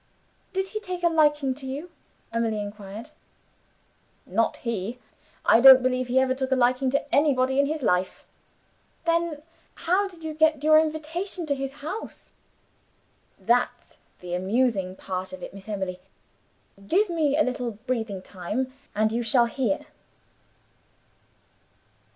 [0.51, 1.91] "Did he take a liking to you?"
[2.33, 3.11] Emily inquired.
[4.25, 4.97] "Not he!
[5.45, 8.25] I don't believe he ever took a liking to anybody in his life."
[9.05, 9.43] "Then
[9.75, 12.31] how did you get your invitation to his house?"
[13.39, 15.99] "That's the amusing part of it, Miss Emily.
[16.87, 19.85] Give me a little breathing time, and you shall hear."